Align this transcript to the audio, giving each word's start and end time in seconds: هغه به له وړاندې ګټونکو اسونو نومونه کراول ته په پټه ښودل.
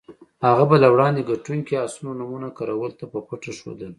هغه 0.45 0.63
به 0.69 0.75
له 0.83 0.87
وړاندې 0.93 1.27
ګټونکو 1.31 1.71
اسونو 1.85 2.11
نومونه 2.19 2.47
کراول 2.57 2.91
ته 2.99 3.05
په 3.11 3.19
پټه 3.27 3.51
ښودل. 3.59 3.89